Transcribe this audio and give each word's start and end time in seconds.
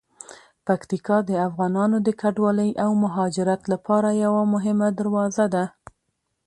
پکتیکا 0.65 1.17
د 1.29 1.31
افغانانو 1.47 1.97
د 2.07 2.09
کډوالۍ 2.21 2.69
او 2.83 2.89
مهاجرت 3.03 3.61
لپاره 3.73 4.09
یوه 4.23 4.43
مهمه 4.53 4.87
دروازه 4.99 5.45
ده. 5.53 5.65